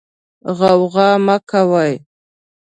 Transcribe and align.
غوغا 0.59 1.09
مه 1.25 1.35
کوئ. 1.49 1.93